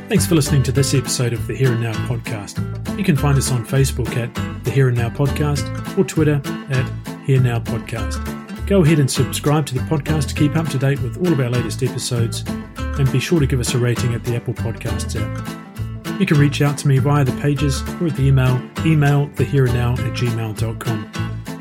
Thanks 0.07 0.27
for 0.27 0.35
listening 0.35 0.63
to 0.63 0.71
this 0.71 0.93
episode 0.93 1.33
of 1.33 1.47
the 1.47 1.55
Here 1.55 1.71
and 1.71 1.81
Now 1.81 1.93
podcast. 2.07 2.59
You 2.97 3.03
can 3.03 3.17
find 3.17 3.37
us 3.37 3.51
on 3.51 3.65
Facebook 3.65 4.15
at 4.15 4.33
the 4.63 4.71
Here 4.71 4.87
and 4.87 4.97
Now 4.97 5.09
podcast 5.09 5.97
or 5.97 6.03
Twitter 6.03 6.41
at 6.69 6.87
Here 7.25 7.41
Now 7.41 7.59
Podcast. 7.59 8.67
Go 8.67 8.83
ahead 8.83 8.99
and 8.99 9.09
subscribe 9.09 9.65
to 9.65 9.73
the 9.73 9.81
podcast 9.81 10.29
to 10.29 10.35
keep 10.35 10.55
up 10.55 10.69
to 10.69 10.77
date 10.77 11.01
with 11.01 11.17
all 11.17 11.33
of 11.33 11.39
our 11.39 11.49
latest 11.49 11.83
episodes 11.83 12.43
and 12.77 13.11
be 13.11 13.19
sure 13.19 13.39
to 13.39 13.47
give 13.47 13.59
us 13.59 13.73
a 13.73 13.77
rating 13.77 14.13
at 14.13 14.23
the 14.23 14.35
Apple 14.35 14.53
Podcasts 14.53 15.19
app. 15.19 16.19
You 16.19 16.25
can 16.25 16.39
reach 16.39 16.61
out 16.61 16.77
to 16.77 16.87
me 16.87 16.99
via 16.99 17.25
the 17.25 17.39
pages 17.41 17.81
or 17.99 18.07
at 18.07 18.15
the 18.15 18.23
email 18.23 18.61
email 18.85 19.27
thehereandnow 19.29 19.97
at 19.99 20.13
gmail.com. 20.13 21.14